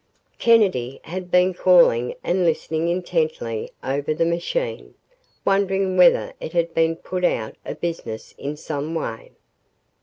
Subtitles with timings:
[0.45, 4.95] Kennedy had been calling and listening intently over the machine,
[5.45, 9.29] wondering whether it had been put out of business in some way.